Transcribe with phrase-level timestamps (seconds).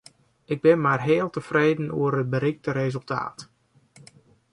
[0.53, 3.37] Ik bin mar heal tefreden oer it berikte resultaat.